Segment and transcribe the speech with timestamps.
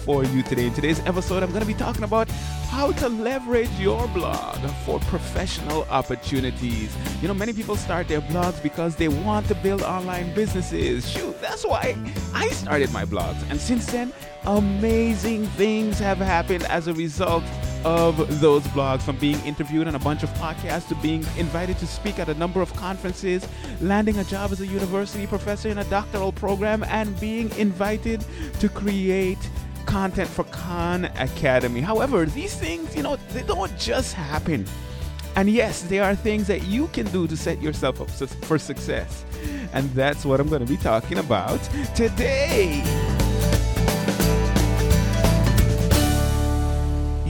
[0.00, 0.66] for you today.
[0.66, 2.28] In today's episode, I'm going to be talking about
[2.70, 6.96] how to leverage your blog for professional opportunities.
[7.20, 11.08] You know, many people start their blogs because they want to build online businesses.
[11.10, 11.96] Shoot, that's why
[12.32, 13.38] I started my blogs.
[13.50, 14.12] And since then,
[14.44, 17.44] amazing things have happened as a result
[17.84, 21.86] of those blogs from being interviewed on a bunch of podcasts to being invited to
[21.86, 23.46] speak at a number of conferences,
[23.80, 28.24] landing a job as a university professor in a doctoral program, and being invited
[28.60, 29.38] to create
[29.86, 31.80] content for Khan Academy.
[31.80, 34.66] However, these things, you know, they don't just happen.
[35.36, 39.24] And yes, there are things that you can do to set yourself up for success.
[39.72, 41.62] And that's what I'm going to be talking about
[41.94, 43.19] today.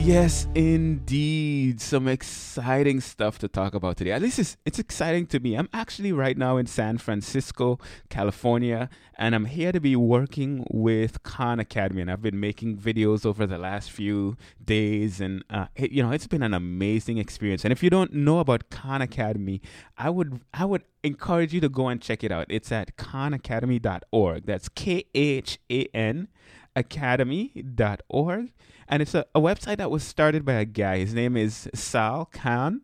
[0.02, 1.78] Yes, indeed.
[1.78, 4.12] Some exciting stuff to talk about today.
[4.12, 5.56] At least it's, it's exciting to me.
[5.56, 11.22] I'm actually right now in San Francisco, California, and I'm here to be working with
[11.22, 12.00] Khan Academy.
[12.00, 16.12] And I've been making videos over the last few days, and uh, it, you know
[16.12, 17.64] it's been an amazing experience.
[17.64, 19.60] And if you don't know about Khan Academy,
[19.98, 22.46] I would I would encourage you to go and check it out.
[22.48, 24.46] It's at khanacademy.org.
[24.46, 26.28] That's K H A N
[26.76, 28.52] academy.org
[28.88, 30.98] and it's a, a website that was started by a guy.
[30.98, 32.82] His name is sal khan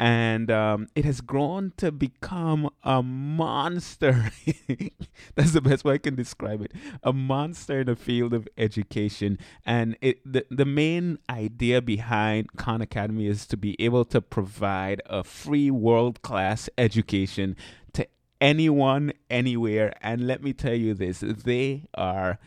[0.00, 4.30] and um, it has grown to become a monster.
[5.34, 6.72] That's the best way i can describe it.
[7.02, 9.38] A monster in the field of education.
[9.66, 15.02] And it the, the main idea behind khan academy is to be able to provide
[15.06, 17.56] a free world-class education
[17.94, 18.06] to
[18.40, 19.92] anyone anywhere.
[20.00, 22.38] And let me tell you this they are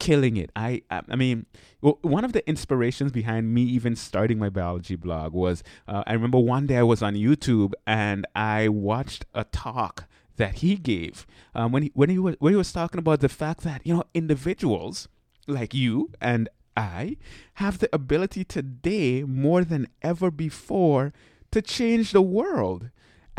[0.00, 0.50] killing it.
[0.56, 1.46] I I mean,
[1.80, 6.14] well, one of the inspirations behind me even starting my biology blog was uh, I
[6.14, 10.06] remember one day I was on YouTube and I watched a talk
[10.36, 13.28] that he gave um, when he when he was when he was talking about the
[13.28, 15.06] fact that you know individuals
[15.46, 17.16] like you and I
[17.54, 21.12] have the ability today more than ever before
[21.50, 22.90] to change the world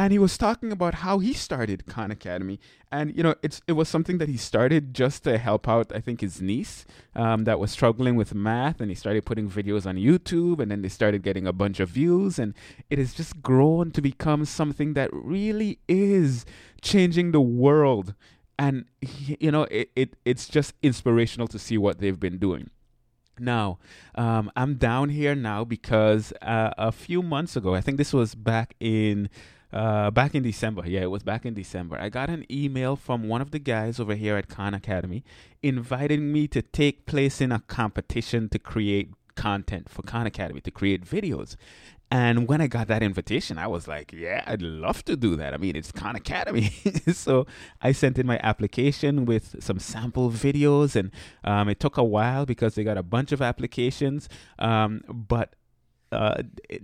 [0.01, 2.59] and he was talking about how he started Khan Academy,
[2.91, 5.91] and you know, it's it was something that he started just to help out.
[5.93, 9.85] I think his niece um, that was struggling with math, and he started putting videos
[9.85, 12.55] on YouTube, and then they started getting a bunch of views, and
[12.89, 16.45] it has just grown to become something that really is
[16.81, 18.15] changing the world.
[18.57, 22.71] And you know, it, it it's just inspirational to see what they've been doing.
[23.37, 23.77] Now,
[24.15, 28.33] um, I'm down here now because uh, a few months ago, I think this was
[28.33, 29.29] back in
[29.73, 30.83] uh, back in December.
[30.85, 31.97] Yeah, it was back in December.
[31.99, 35.23] I got an email from one of the guys over here at Khan Academy
[35.61, 40.71] inviting me to take place in a competition to create content for Khan Academy, to
[40.71, 41.55] create videos.
[42.13, 45.53] And when I got that invitation, I was like, yeah, I'd love to do that.
[45.53, 46.69] I mean, it's Khan Academy.
[47.13, 47.47] so
[47.81, 51.11] I sent in my application with some sample videos, and
[51.45, 54.27] um, it took a while because they got a bunch of applications.
[54.59, 55.55] Um, but
[56.11, 56.43] uh,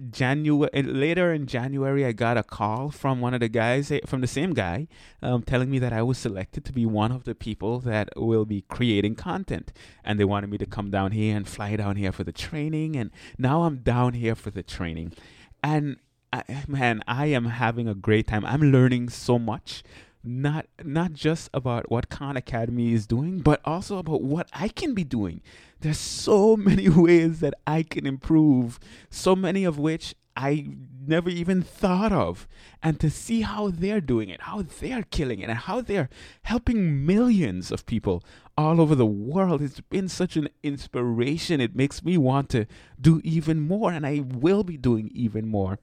[0.09, 4.21] January later in January, I got a call from one of the guys eh, from
[4.21, 4.87] the same guy,
[5.21, 8.45] um, telling me that I was selected to be one of the people that will
[8.45, 9.73] be creating content,
[10.03, 12.95] and they wanted me to come down here and fly down here for the training,
[12.95, 15.13] and now I'm down here for the training,
[15.61, 15.97] and
[16.31, 18.45] I, man, I am having a great time.
[18.45, 19.83] I'm learning so much
[20.27, 24.93] not not just about what Khan Academy is doing, but also about what I can
[24.93, 25.41] be doing.
[25.79, 28.79] There's so many ways that I can improve,
[29.09, 30.67] so many of which I
[31.07, 32.47] never even thought of.
[32.83, 36.09] And to see how they're doing it, how they're killing it, and how they're
[36.43, 38.23] helping millions of people
[38.55, 41.59] all over the world, it's been such an inspiration.
[41.59, 42.67] It makes me want to
[42.99, 45.79] do even more, and I will be doing even more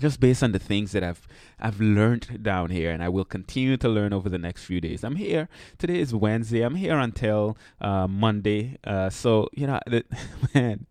[0.00, 1.28] just based on the things that I've
[1.60, 5.04] I've learned down here, and I will continue to learn over the next few days.
[5.04, 5.48] I'm here.
[5.78, 6.62] Today is Wednesday.
[6.62, 8.78] I'm here until uh, Monday.
[8.82, 10.04] Uh, so you know, the,
[10.54, 10.86] man,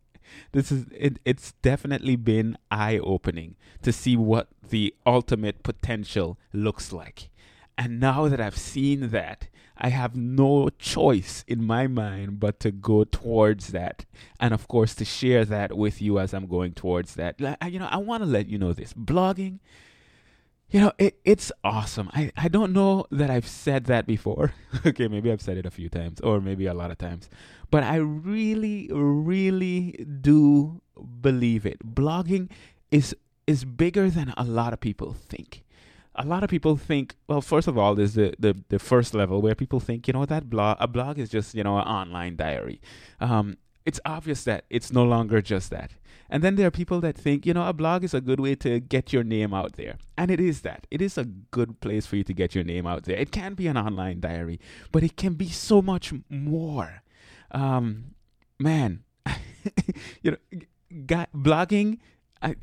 [0.52, 6.94] this is it, it's definitely been eye opening to see what the ultimate potential looks
[6.94, 7.30] like.
[7.78, 9.48] And now that I've seen that,
[9.80, 14.06] I have no choice in my mind but to go towards that.
[14.40, 17.40] And of course, to share that with you as I'm going towards that.
[17.40, 19.60] You know, I want to let you know this blogging,
[20.70, 22.10] you know, it, it's awesome.
[22.14, 24.54] I, I don't know that I've said that before.
[24.86, 27.30] okay, maybe I've said it a few times or maybe a lot of times.
[27.72, 30.81] But I really, really do
[31.22, 31.96] believe it.
[31.96, 32.50] Blogging
[32.92, 33.16] is
[33.48, 35.64] is bigger than a lot of people think
[36.19, 39.42] a lot of people think well first of all there's the, the, the first level
[39.42, 42.36] where people think you know that blog a blog is just you know an online
[42.36, 42.81] diary.
[43.19, 45.94] Um, it's obvious that it's no longer just that.
[46.31, 48.54] And then there are people that think you know a blog is a good way
[48.56, 49.98] to get your name out there.
[50.18, 50.86] And it is that.
[50.92, 53.18] It is a good place for you to get your name out there.
[53.18, 54.60] It can be an online diary
[54.92, 57.01] but it can be so much more.
[57.51, 58.16] Um,
[58.60, 59.04] man
[60.21, 60.38] you know
[61.06, 61.98] guy, blogging
[62.42, 62.56] I,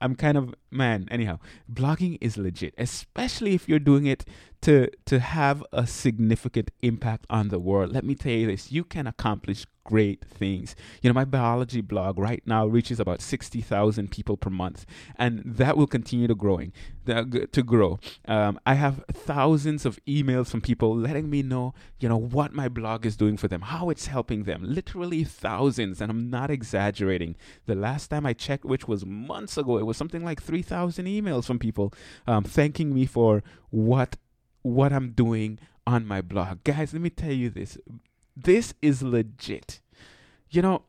[0.00, 1.38] I'm kind of man anyhow
[1.72, 4.24] blogging is legit especially if you're doing it
[4.60, 7.92] to to have a significant impact on the world.
[7.92, 10.76] Let me tell you this you can accomplish great things.
[11.00, 14.84] You know my biology blog right now reaches about 60,000 people per month
[15.16, 16.72] and that will continue to growing
[17.06, 17.98] to grow.
[18.26, 22.68] Um, i have thousands of emails from people letting me know you know what my
[22.68, 27.36] blog is doing for them how it's helping them literally thousands and i'm not exaggerating.
[27.66, 31.44] The last time i checked which was months ago it was something like 3000 emails
[31.44, 31.92] from people
[32.26, 34.16] um, thanking me for what
[34.62, 35.58] what i'm doing
[35.88, 36.62] on my blog.
[36.64, 37.78] Guys let me tell you this.
[38.36, 39.80] This is legit.
[40.50, 40.82] You know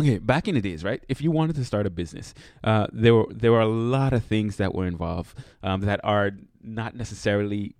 [0.00, 1.02] okay back in the days right?
[1.08, 4.24] If you wanted to start a business uh, there were there were a lot of
[4.24, 6.32] things that were involved um, that are
[6.62, 7.74] not necessarily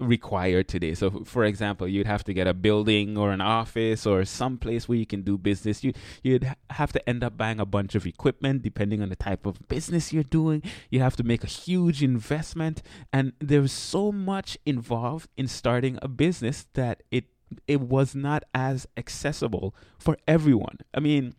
[0.00, 0.94] required today.
[0.94, 4.88] So, for example, you'd have to get a building or an office or some place
[4.88, 5.84] where you can do business.
[5.84, 5.92] You
[6.22, 9.68] you'd have to end up buying a bunch of equipment depending on the type of
[9.68, 10.62] business you're doing.
[10.90, 12.82] You have to make a huge investment,
[13.12, 17.26] and there's so much involved in starting a business that it
[17.66, 20.78] it was not as accessible for everyone.
[20.94, 21.34] I mean,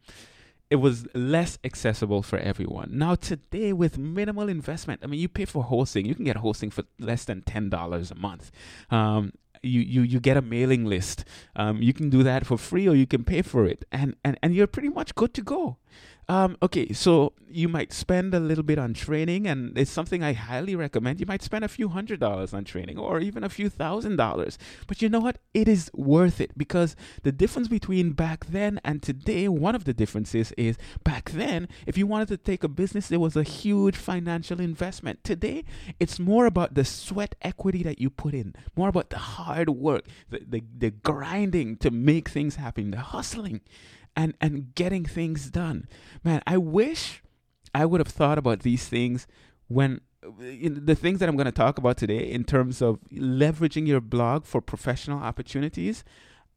[0.72, 2.90] it was less accessible for everyone.
[2.94, 6.72] Now today with minimal investment, I mean you pay for hosting, you can get hosting
[6.72, 8.52] for less than ten dollars a month.
[8.90, 11.26] Um, you, you you get a mailing list.
[11.56, 14.40] Um, you can do that for free or you can pay for it, and and
[14.42, 15.78] and you're pretty much good to go.
[16.30, 20.34] Um, okay, so you might spend a little bit on training, and it's something I
[20.34, 21.20] highly recommend.
[21.20, 24.58] You might spend a few hundred dollars on training, or even a few thousand dollars.
[24.88, 25.40] But you know what?
[25.54, 29.94] It is worth it because the difference between back then and today, one of the
[29.94, 33.98] differences is back then, if you wanted to take a business, there was a huge
[33.98, 35.24] financial investment.
[35.24, 35.66] Today,
[36.00, 40.06] it's more about the sweat equity that you put in, more about the hard work,
[40.30, 43.62] the, the, the grinding to make things happen, the hustling
[44.16, 45.88] and and getting things done.
[46.24, 47.22] Man, I wish
[47.74, 49.28] I would have thought about these things
[49.68, 54.02] when the things that I'm going to talk about today in terms of leveraging your
[54.02, 56.04] blog for professional opportunities.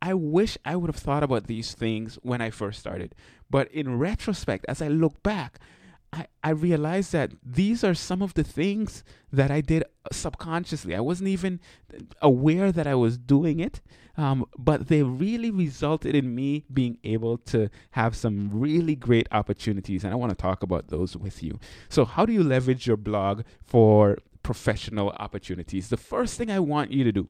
[0.03, 3.15] I wish I would have thought about these things when I first started.
[3.49, 5.61] But in retrospect, as I look back,
[6.13, 9.03] I, I realized that these are some of the things
[9.33, 10.95] that I did subconsciously.
[10.95, 11.59] I wasn't even
[12.21, 13.81] aware that I was doing it,
[14.17, 20.05] um, but they really resulted in me being able to have some really great opportunities.
[20.05, 21.59] And I want to talk about those with you.
[21.89, 25.89] So, how do you leverage your blog for professional opportunities?
[25.89, 27.29] The first thing I want you to do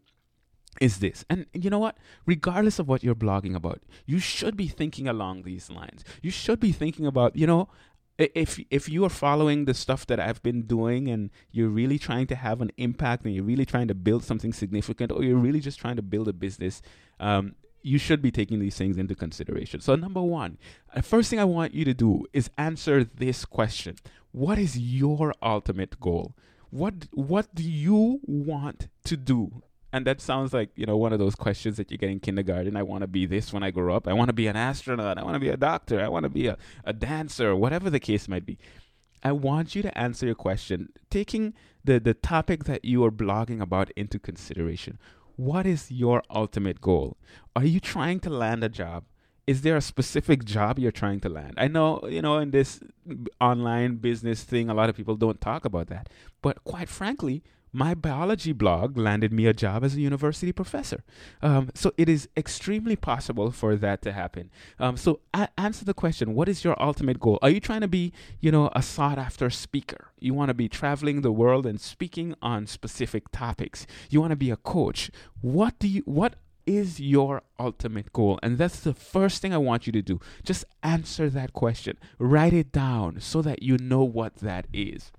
[0.80, 1.24] is this.
[1.30, 1.96] And you know what?
[2.26, 6.04] Regardless of what you're blogging about, you should be thinking along these lines.
[6.20, 7.68] You should be thinking about, you know,
[8.18, 12.26] if if you are following the stuff that I've been doing and you're really trying
[12.28, 15.60] to have an impact and you're really trying to build something significant or you're really
[15.60, 16.80] just trying to build a business,
[17.18, 19.80] um, you should be taking these things into consideration.
[19.80, 20.58] So, number one,
[20.94, 23.96] the first thing I want you to do is answer this question:
[24.32, 26.34] What is your ultimate goal?
[26.70, 29.62] What what do you want to do
[29.94, 32.76] and that sounds like, you know, one of those questions that you get in kindergarten.
[32.76, 34.08] I want to be this when I grow up.
[34.08, 35.18] I want to be an astronaut.
[35.18, 36.00] I want to be a doctor.
[36.00, 38.58] I want to be a, a dancer, whatever the case might be.
[39.22, 43.60] I want you to answer your question, taking the, the topic that you are blogging
[43.60, 44.98] about into consideration.
[45.36, 47.16] What is your ultimate goal?
[47.54, 49.04] Are you trying to land a job?
[49.46, 51.54] Is there a specific job you're trying to land?
[51.56, 52.80] I know, you know, in this
[53.40, 56.08] online business thing, a lot of people don't talk about that.
[56.42, 61.02] But quite frankly, my biology blog landed me a job as a university professor.
[61.42, 64.50] Um, so it is extremely possible for that to happen.
[64.78, 67.40] Um, so a- answer the question: What is your ultimate goal?
[67.42, 70.12] Are you trying to be, you know, a sought-after speaker?
[70.20, 73.88] You want to be traveling the world and speaking on specific topics.
[74.08, 75.10] You want to be a coach.
[75.40, 76.02] What do you?
[76.04, 78.38] What is your ultimate goal?
[78.40, 80.20] And that's the first thing I want you to do.
[80.44, 81.98] Just answer that question.
[82.20, 85.10] Write it down so that you know what that is.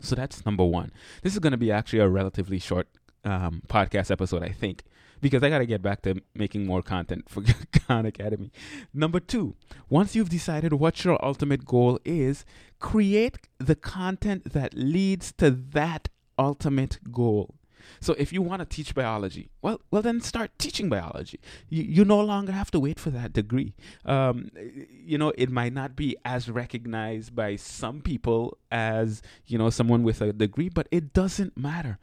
[0.00, 0.92] So that's number one.
[1.22, 2.88] This is going to be actually a relatively short
[3.24, 4.82] um, podcast episode, I think,
[5.20, 7.42] because I got to get back to making more content for
[7.86, 8.50] Khan Academy.
[8.92, 9.54] Number two,
[9.88, 12.44] once you've decided what your ultimate goal is,
[12.78, 16.08] create the content that leads to that
[16.38, 17.54] ultimate goal.
[18.00, 21.40] So if you want to teach biology, well, well then start teaching biology.
[21.68, 23.74] You, you no longer have to wait for that degree.
[24.04, 24.50] Um,
[24.90, 30.02] you know, it might not be as recognized by some people as you know someone
[30.02, 31.98] with a degree, but it doesn't matter.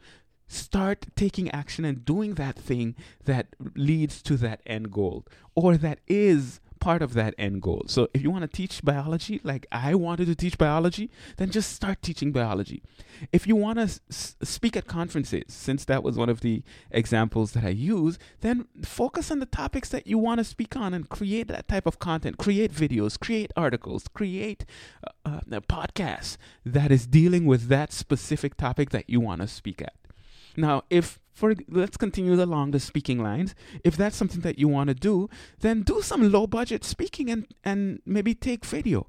[0.47, 2.95] Start taking action and doing that thing
[3.25, 7.83] that leads to that end goal, or that is part of that end goal.
[7.87, 11.73] So if you want to teach biology like I wanted to teach biology, then just
[11.73, 12.81] start teaching biology.
[13.31, 17.51] If you want to s- speak at conferences, since that was one of the examples
[17.51, 21.09] that I use, then focus on the topics that you want to speak on and
[21.09, 22.37] create that type of content.
[22.37, 24.65] Create videos, create articles, create
[25.25, 29.81] uh, uh, podcasts that is dealing with that specific topic that you want to speak
[29.81, 29.93] at.
[30.55, 33.55] Now, if for let's continue along the speaking lines.
[33.85, 35.29] If that's something that you want to do,
[35.61, 39.07] then do some low budget speaking and and maybe take video.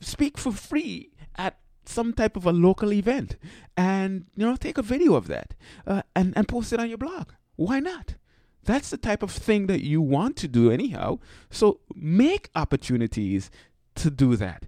[0.00, 3.36] Speak for free at some type of a local event
[3.76, 5.54] and you know take a video of that
[5.86, 7.32] uh, and and post it on your blog.
[7.56, 8.14] Why not?
[8.64, 11.18] That's the type of thing that you want to do anyhow.
[11.50, 13.50] So make opportunities
[13.96, 14.66] to do that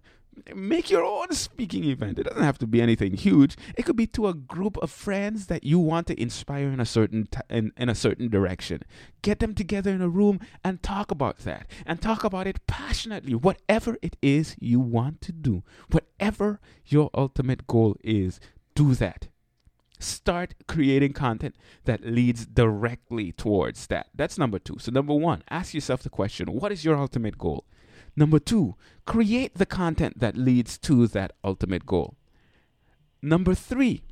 [0.54, 2.18] make your own speaking event.
[2.18, 3.56] It doesn't have to be anything huge.
[3.76, 6.86] It could be to a group of friends that you want to inspire in a
[6.86, 8.82] certain t- in, in a certain direction.
[9.22, 13.34] Get them together in a room and talk about that and talk about it passionately.
[13.34, 18.40] Whatever it is you want to do, whatever your ultimate goal is,
[18.74, 19.28] do that.
[20.00, 24.06] Start creating content that leads directly towards that.
[24.14, 24.76] That's number 2.
[24.78, 27.64] So number 1, ask yourself the question, what is your ultimate goal?
[28.18, 28.74] Number two,
[29.06, 32.16] create the content that leads to that ultimate goal.
[33.22, 34.02] Number three,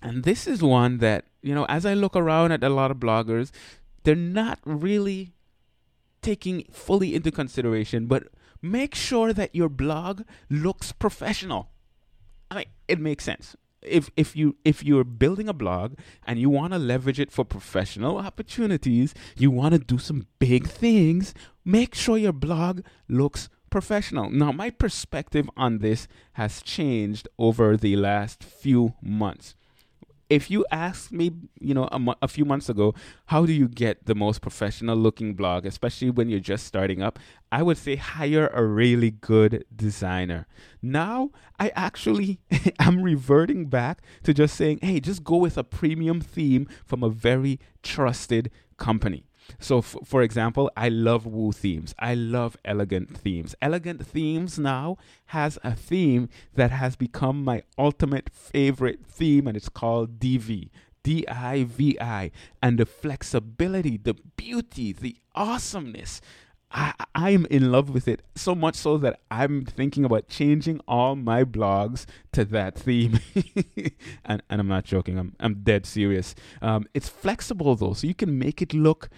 [0.00, 2.98] and this is one that, you know, as I look around at a lot of
[2.98, 3.50] bloggers,
[4.04, 5.32] they're not really
[6.22, 8.28] taking fully into consideration, but
[8.62, 11.70] make sure that your blog looks professional.
[12.52, 15.94] I mean, it makes sense if if you if you're building a blog
[16.26, 20.66] and you want to leverage it for professional opportunities, you want to do some big
[20.66, 24.30] things, make sure your blog looks professional.
[24.30, 29.54] Now, my perspective on this has changed over the last few months
[30.30, 32.94] if you asked me, you know, a, a few months ago,
[33.26, 37.18] how do you get the most professional looking blog, especially when you're just starting up,
[37.50, 40.46] I would say hire a really good designer.
[40.82, 42.40] Now, I actually
[42.78, 47.08] am reverting back to just saying, hey, just go with a premium theme from a
[47.08, 49.27] very trusted company.
[49.58, 51.94] So, f- for example, I love Woo themes.
[51.98, 53.54] I love elegant themes.
[53.60, 59.68] Elegant themes now has a theme that has become my ultimate favorite theme, and it's
[59.68, 60.70] called Divi.
[61.02, 62.30] D I V I.
[62.62, 66.20] And the flexibility, the beauty, the awesomeness.
[66.70, 71.16] I, I'm in love with it so much so that I'm thinking about changing all
[71.16, 73.20] my blogs to that theme.
[74.24, 76.34] and, and I'm not joking, I'm, I'm dead serious.
[76.60, 79.08] Um, it's flexible though, so you can make it look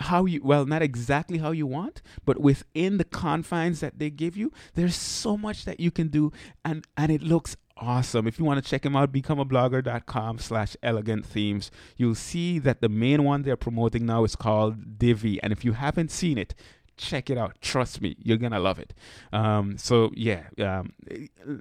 [0.00, 4.36] how you well not exactly how you want but within the confines that they give
[4.36, 6.32] you there's so much that you can do
[6.64, 8.26] and and it looks awesome.
[8.26, 11.70] If you want to check them out becomeablogger.com slash elegant themes.
[11.96, 15.72] You'll see that the main one they're promoting now is called divi and if you
[15.72, 16.54] haven't seen it
[16.96, 17.60] check it out.
[17.60, 18.94] Trust me, you're gonna love it.
[19.32, 20.44] Um, so yeah.
[20.58, 20.92] Um,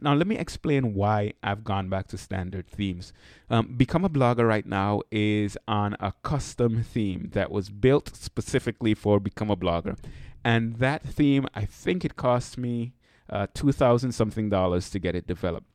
[0.01, 3.13] now let me explain why I've gone back to standard themes.
[3.49, 8.93] Um, Become a blogger right now is on a custom theme that was built specifically
[8.93, 9.97] for Become a blogger,
[10.43, 12.93] and that theme I think it cost me
[13.29, 15.67] uh, two thousand something dollars to get it developed,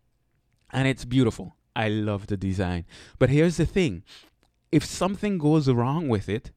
[0.72, 1.56] and it's beautiful.
[1.74, 2.86] I love the design,
[3.18, 4.02] but here's the thing:
[4.70, 6.52] if something goes wrong with it,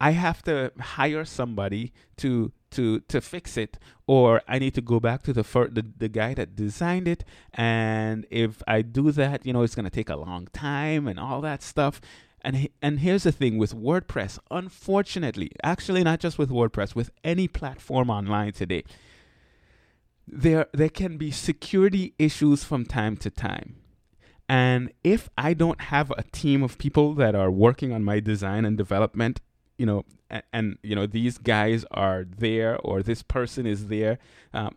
[0.00, 5.00] I have to hire somebody to to to fix it or I need to go
[5.00, 7.24] back to the fir- the, the guy that designed it
[7.54, 11.18] and if I do that, you know, it's going to take a long time and
[11.18, 12.00] all that stuff.
[12.42, 17.48] And and here's the thing with WordPress, unfortunately, actually not just with WordPress, with any
[17.48, 18.84] platform online today,
[20.28, 23.76] there there can be security issues from time to time.
[24.48, 28.64] And if I don't have a team of people that are working on my design
[28.64, 29.40] and development,
[29.78, 34.18] you know, and, and, you know these guys are there or this person is there.
[34.52, 34.76] Um,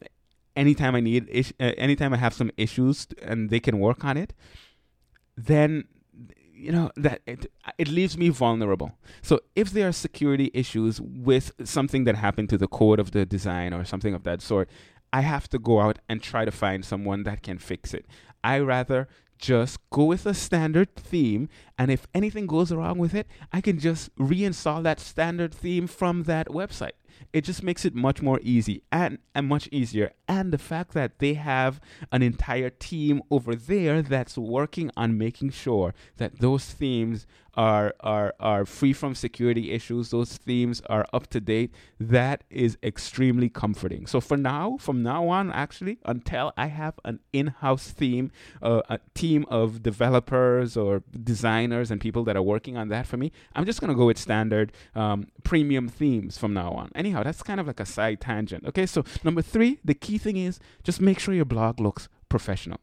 [0.55, 4.17] anytime I need, is- uh, anytime I have some issues and they can work on
[4.17, 4.33] it,
[5.37, 5.85] then
[6.53, 8.91] you know that it, it leaves me vulnerable.
[9.21, 13.25] So if there are security issues with something that happened to the code of the
[13.25, 14.69] design or something of that sort,
[15.13, 18.05] I have to go out and try to find someone that can fix it.
[18.43, 19.07] I rather
[19.39, 23.79] just go with a standard theme and if anything goes wrong with it, I can
[23.79, 26.91] just reinstall that standard theme from that website
[27.33, 30.11] it just makes it much more easy and, and much easier.
[30.27, 31.79] And the fact that they have
[32.11, 38.33] an entire team over there that's working on making sure that those themes are are
[38.39, 40.09] are free from security issues.
[40.09, 41.71] Those themes are up to date.
[41.99, 44.05] That is extremely comforting.
[44.05, 48.99] So for now from now on actually until i have an in-house theme uh, a
[49.13, 53.65] team of developers or designers and people that are working on that for me i'm
[53.65, 56.91] just going to go with standard um, premium themes from now on.
[56.95, 58.85] Anyhow that's kind of like a side tangent okay?
[58.85, 62.79] So number three the key thing is just make sure your blog looks professional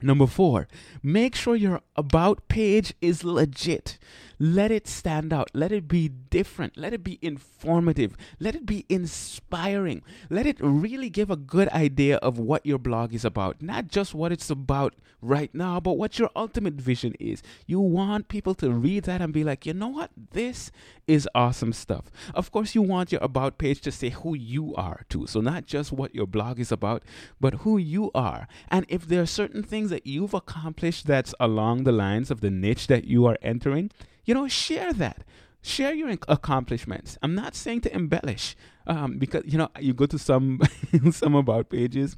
[0.00, 0.68] Number four,
[1.02, 3.98] make sure your about page is legit.
[4.38, 5.50] Let it stand out.
[5.52, 6.76] Let it be different.
[6.76, 8.16] Let it be informative.
[8.38, 10.02] Let it be inspiring.
[10.30, 13.60] Let it really give a good idea of what your blog is about.
[13.60, 17.42] Not just what it's about right now, but what your ultimate vision is.
[17.66, 20.10] You want people to read that and be like, you know what?
[20.30, 20.70] This
[21.06, 22.04] is awesome stuff.
[22.34, 25.26] Of course, you want your about page to say who you are too.
[25.26, 27.02] So, not just what your blog is about,
[27.40, 28.46] but who you are.
[28.70, 32.50] And if there are certain things that you've accomplished that's along the lines of the
[32.50, 33.90] niche that you are entering,
[34.28, 35.24] you know, share that.
[35.62, 37.16] Share your accomplishments.
[37.22, 38.54] I'm not saying to embellish,
[38.86, 40.60] um, because you know you go to some
[41.10, 42.14] some about pages,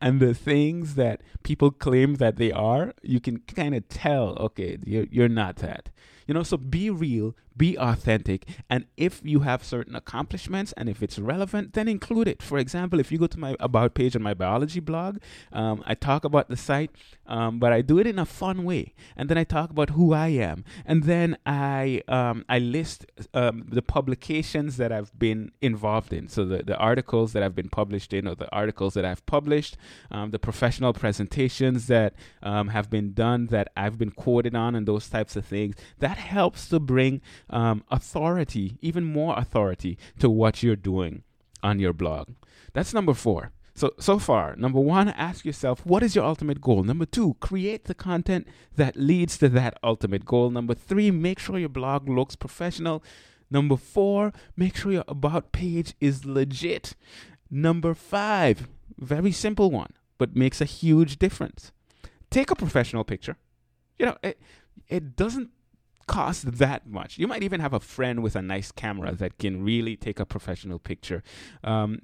[0.00, 4.36] and the things that people claim that they are, you can kind of tell.
[4.38, 5.88] Okay, you're you're not that.
[6.28, 11.02] You know, so be real, be authentic, and if you have certain accomplishments and if
[11.02, 12.42] it's relevant, then include it.
[12.42, 15.18] For example, if you go to my about page on my biology blog,
[15.52, 16.90] um, I talk about the site,
[17.26, 20.12] um, but I do it in a fun way, and then I talk about who
[20.12, 26.12] I am, and then I um, I list um, the publications that I've been involved
[26.12, 29.24] in, so the the articles that I've been published in, or the articles that I've
[29.26, 29.76] published,
[30.10, 34.86] um, the professional presentations that um, have been done that I've been quoted on, and
[34.86, 35.74] those types of things.
[35.98, 37.20] That helps to bring
[37.52, 41.22] um, authority, even more authority, to what you're doing
[41.62, 42.30] on your blog.
[42.72, 43.52] That's number four.
[43.74, 46.82] So, so far, number one, ask yourself, what is your ultimate goal?
[46.82, 50.50] Number two, create the content that leads to that ultimate goal.
[50.50, 53.02] Number three, make sure your blog looks professional.
[53.50, 56.94] Number four, make sure your about page is legit.
[57.50, 61.72] Number five, very simple one, but makes a huge difference.
[62.30, 63.36] Take a professional picture.
[63.98, 64.38] You know, it,
[64.88, 65.50] it doesn't
[66.06, 67.18] cost that much.
[67.18, 70.26] You might even have a friend with a nice camera that can really take a
[70.26, 71.22] professional picture.
[71.64, 72.00] Um,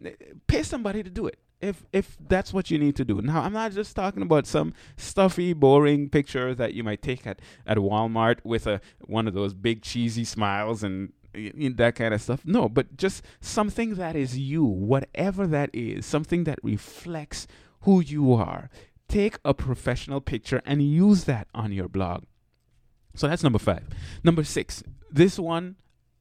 [0.46, 3.20] pay somebody to do it if if that's what you need to do.
[3.20, 7.40] Now, I'm not just talking about some stuffy, boring picture that you might take at,
[7.66, 12.42] at Walmart with a one of those big cheesy smiles and that kind of stuff.
[12.44, 17.46] No, but just something that is you, whatever that is, something that reflects
[17.82, 18.70] who you are.
[19.08, 22.24] Take a professional picture and use that on your blog.
[23.18, 23.84] So that's number five.
[24.22, 25.76] Number six, this one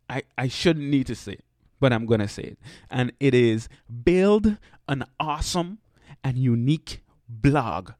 [0.09, 1.37] I, I shouldn't need to say
[1.79, 2.59] but I'm going to say it.
[2.89, 3.69] And it is
[4.03, 4.57] build
[4.87, 5.79] an awesome
[6.23, 7.91] and unique blog.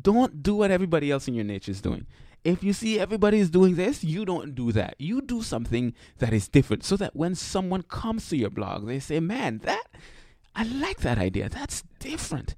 [0.00, 2.06] Don't do what everybody else in your niche is doing.
[2.42, 4.94] If you see everybody is doing this, you don't do that.
[4.98, 8.98] You do something that is different so that when someone comes to your blog, they
[8.98, 9.84] say, man, that,
[10.54, 11.50] I like that idea.
[11.50, 12.54] That's different.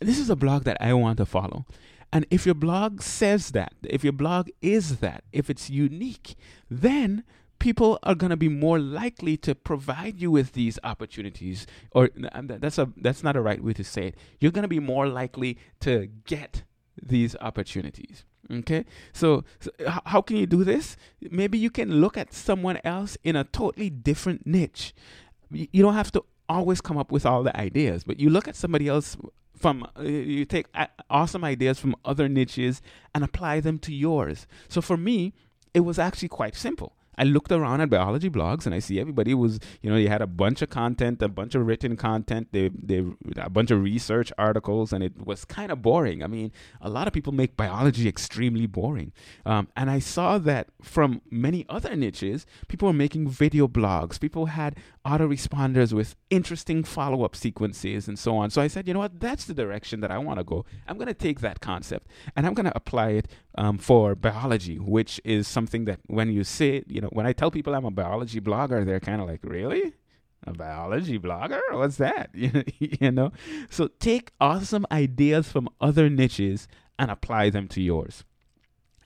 [0.00, 1.64] This is a blog that I want to follow.
[2.12, 6.36] And if your blog says that, if your blog is that, if it's unique,
[6.70, 7.24] then
[7.58, 11.66] people are going to be more likely to provide you with these opportunities.
[11.92, 14.14] Or uh, that's a that's not a right way to say it.
[14.40, 16.62] You're going to be more likely to get
[17.02, 18.84] these opportunities okay?
[19.12, 19.70] So, so
[20.04, 20.96] how can you do this?
[21.20, 24.94] Maybe you can look at someone else in a totally different niche.
[25.50, 28.54] You don't have to always come up with all the ideas but you look at
[28.54, 29.16] somebody else
[29.56, 30.66] from uh, you take
[31.10, 32.82] awesome ideas from other niches
[33.14, 34.46] and apply them to yours.
[34.68, 35.34] So for me,
[35.74, 36.94] it was actually quite simple.
[37.18, 40.22] I looked around at biology blogs and I see everybody was, you know, they had
[40.22, 43.04] a bunch of content, a bunch of written content, they, they,
[43.36, 46.22] a bunch of research articles, and it was kind of boring.
[46.22, 49.12] I mean, a lot of people make biology extremely boring.
[49.44, 54.46] Um, and I saw that from many other niches, people were making video blogs, people
[54.46, 54.76] had
[55.06, 58.50] autoresponders with interesting follow up sequences and so on.
[58.50, 60.64] So I said, you know what, that's the direction that I want to go.
[60.88, 64.78] I'm going to take that concept and I'm going to apply it um, for biology,
[64.78, 67.90] which is something that when you say, you know, when I tell people I'm a
[67.90, 69.94] biology blogger, they're kind of like, really?
[70.46, 71.60] A biology blogger?
[71.72, 72.30] What's that?
[72.34, 73.32] you know?
[73.70, 78.24] So take awesome ideas from other niches and apply them to yours.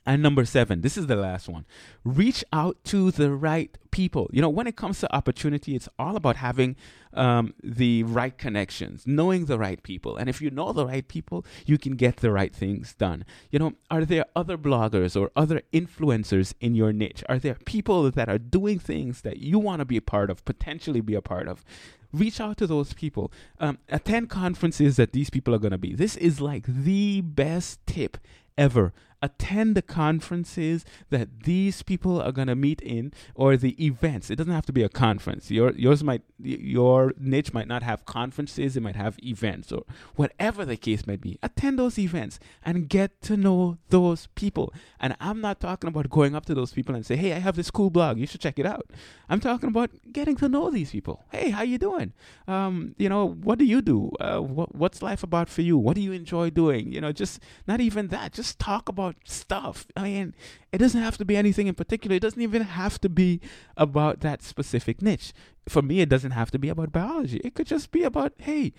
[0.07, 1.67] And number seven, this is the last one.
[2.05, 4.31] Reach out to the right people.
[4.33, 6.77] You know, when it comes to opportunity, it's all about having
[7.13, 10.17] um, the right connections, knowing the right people.
[10.17, 13.25] And if you know the right people, you can get the right things done.
[13.51, 17.23] You know, are there other bloggers or other influencers in your niche?
[17.29, 20.45] Are there people that are doing things that you want to be a part of,
[20.45, 21.65] potentially be a part of?
[22.13, 23.31] reach out to those people.
[23.61, 25.95] Um, attend conferences that these people are going to be.
[25.95, 28.19] This is like the best tip
[28.59, 34.31] ever attend the conferences that these people are going to meet in or the events.
[34.31, 35.51] It doesn't have to be a conference.
[35.51, 39.85] Your yours might your niche might not have conferences, it might have events or
[40.17, 41.39] whatever the case might be.
[41.43, 44.73] Attend those events and get to know those people.
[44.99, 47.57] And I'm not talking about going up to those people and say, "Hey, I have
[47.57, 48.19] this cool blog.
[48.19, 48.87] You should check it out."
[49.29, 51.25] I'm talking about getting to know these people.
[51.31, 52.13] Hey, how you doing?
[52.49, 54.11] Um, you know, what do you do?
[54.19, 55.79] Uh, what, what's life about for you?
[55.79, 56.93] What do you enjoy doing?
[56.93, 58.33] You know, just not even that.
[58.33, 59.87] Just talk about about stuff.
[59.97, 60.35] I mean,
[60.73, 62.17] it doesn't have to be anything in particular.
[62.17, 63.41] It doesn't even have to be
[63.77, 65.33] about that specific niche.
[65.69, 67.41] For me, it doesn't have to be about biology.
[67.45, 68.73] It could just be about, hey,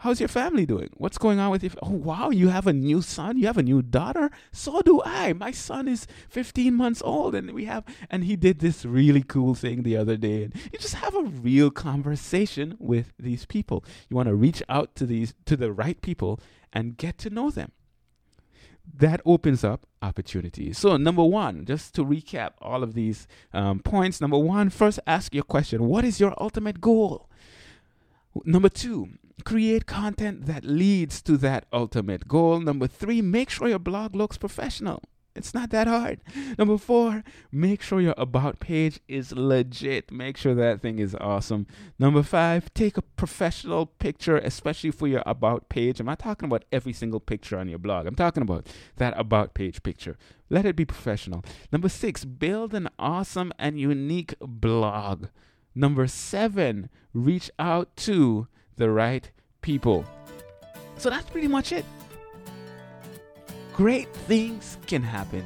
[0.00, 0.90] How's your family doing?
[0.98, 1.70] What's going on with you?
[1.82, 3.38] Oh, wow, you have a new son?
[3.38, 4.30] You have a new daughter?
[4.52, 5.32] So do I.
[5.32, 9.54] My son is 15 months old and we have and he did this really cool
[9.54, 13.86] thing the other day and you just have a real conversation with these people.
[14.10, 16.40] You want to reach out to these to the right people
[16.74, 17.72] and get to know them
[18.98, 20.78] that opens up opportunities.
[20.78, 25.34] So, number one, just to recap all of these um, points number one, first ask
[25.34, 27.28] your question What is your ultimate goal?
[28.44, 29.10] Number two,
[29.44, 32.60] create content that leads to that ultimate goal.
[32.60, 35.02] Number three, make sure your blog looks professional.
[35.36, 36.20] It's not that hard.
[36.58, 37.22] Number four,
[37.52, 40.10] make sure your about page is legit.
[40.10, 41.66] Make sure that thing is awesome.
[41.98, 46.00] Number five, take a professional picture, especially for your about page.
[46.00, 48.06] I'm not talking about every single picture on your blog.
[48.06, 50.16] I'm talking about that about page picture.
[50.48, 51.44] Let it be professional.
[51.70, 55.26] Number six, build an awesome and unique blog.
[55.74, 58.46] Number seven, reach out to
[58.76, 60.04] the right people.
[60.96, 61.84] So that's pretty much it
[63.76, 65.44] great things can happen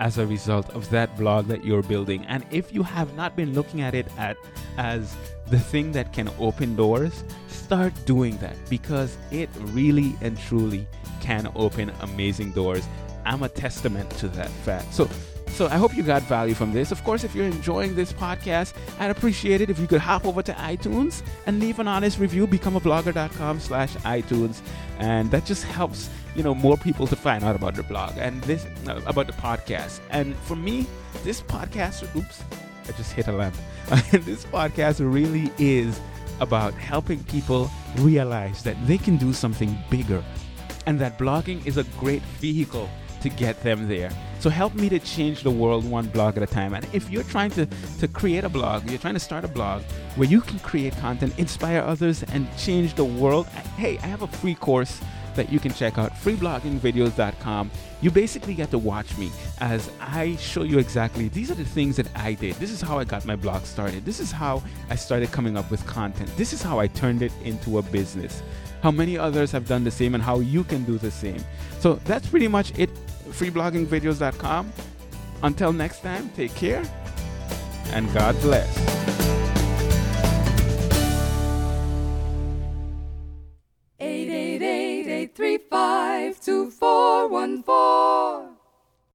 [0.00, 2.26] as a result of that blog that you're building.
[2.26, 4.36] And if you have not been looking at it at
[4.76, 5.14] as
[5.46, 10.88] the thing that can open doors, start doing that because it really and truly
[11.20, 12.84] can open amazing doors.
[13.24, 14.92] I'm a testament to that fact.
[14.92, 15.08] So
[15.52, 16.90] so I hope you got value from this.
[16.90, 20.42] Of course, if you're enjoying this podcast, I'd appreciate it if you could hop over
[20.42, 22.46] to iTunes and leave an honest review.
[22.46, 24.62] Become a blogger.com slash iTunes.
[24.98, 28.42] And that just helps, you know, more people to find out about the blog and
[28.42, 30.00] this uh, about the podcast.
[30.10, 30.86] And for me,
[31.24, 32.42] this podcast, oops,
[32.88, 33.54] I just hit a lamp.
[34.12, 36.00] this podcast really is
[36.40, 40.24] about helping people realize that they can do something bigger
[40.86, 42.88] and that blogging is a great vehicle
[43.20, 44.10] to get them there.
[44.38, 46.72] So help me to change the world one blog at a time.
[46.72, 47.66] And if you're trying to,
[47.98, 49.82] to create a blog, you're trying to start a blog
[50.16, 54.26] where you can create content, inspire others, and change the world, hey, I have a
[54.26, 55.00] free course
[55.40, 57.70] that you can check out freebloggingvideos.com.
[58.02, 61.96] You basically get to watch me as I show you exactly these are the things
[61.96, 62.56] that I did.
[62.56, 64.04] This is how I got my blog started.
[64.04, 66.30] This is how I started coming up with content.
[66.36, 68.42] This is how I turned it into a business.
[68.82, 71.42] How many others have done the same and how you can do the same.
[71.78, 72.90] So that's pretty much it
[73.30, 74.72] freebloggingvideos.com.
[75.42, 76.82] Until next time, take care
[77.92, 78.89] and God bless.